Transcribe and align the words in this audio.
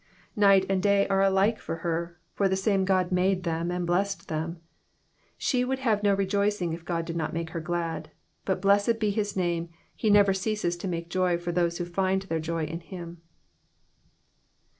Night 0.35 0.65
and 0.67 0.81
day 0.81 1.07
are 1.09 1.21
alike 1.21 1.63
to 1.63 1.75
her, 1.75 2.17
for 2.33 2.49
the 2.49 2.55
same 2.55 2.85
God 2.85 3.11
made 3.11 3.43
them 3.43 3.69
and 3.69 3.85
blessed 3.85 4.29
them. 4.29 4.59
She 5.37 5.63
would 5.63 5.77
have 5.77 6.01
no 6.01 6.15
rejoicing 6.15 6.73
if 6.73 6.83
God 6.83 7.05
did 7.05 7.15
not 7.15 7.35
make 7.35 7.51
her 7.51 7.59
glad; 7.59 8.09
but, 8.43 8.63
blessed 8.63 8.99
be 8.99 9.11
his 9.11 9.37
name, 9.37 9.69
he 9.95 10.09
never 10.09 10.33
ceases 10.33 10.75
to 10.77 10.87
make 10.87 11.09
joy 11.11 11.37
for 11.37 11.51
those 11.51 11.77
who 11.77 11.85
find 11.85 12.23
their 12.23 12.39
joy 12.39 12.63
in 12.65 12.79
him. 12.79 13.21